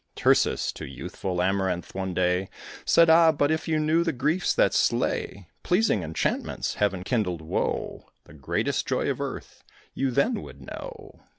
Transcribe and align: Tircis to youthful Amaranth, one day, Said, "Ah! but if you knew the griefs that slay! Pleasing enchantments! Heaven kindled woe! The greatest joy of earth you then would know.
Tircis 0.15 0.73
to 0.73 0.85
youthful 0.87 1.43
Amaranth, 1.43 1.93
one 1.93 2.15
day, 2.15 2.49
Said, 2.85 3.07
"Ah! 3.07 3.31
but 3.31 3.51
if 3.51 3.67
you 3.67 3.77
knew 3.79 4.03
the 4.03 4.11
griefs 4.11 4.51
that 4.55 4.73
slay! 4.73 5.47
Pleasing 5.61 6.01
enchantments! 6.01 6.73
Heaven 6.73 7.03
kindled 7.03 7.41
woe! 7.43 8.09
The 8.23 8.33
greatest 8.33 8.87
joy 8.87 9.11
of 9.11 9.21
earth 9.21 9.63
you 9.93 10.09
then 10.09 10.41
would 10.41 10.59
know. 10.59 11.21